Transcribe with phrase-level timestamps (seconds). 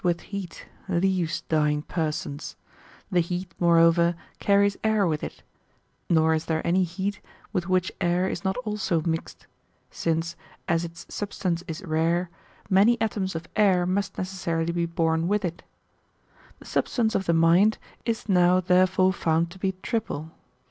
[0.03, 2.55] with heat, leaves dying persons;
[3.11, 5.43] the heat, moreover, carries air with it;
[6.09, 7.21] nor is there any heat
[7.53, 9.45] with which air is not also mixed;
[9.91, 10.35] since,
[10.67, 12.31] as its^ substance is rare,
[12.67, 15.61] many atoms of air must necessarily be borne with it
[16.57, 20.31] The ^bstance of the mind is now therefore found to be triple.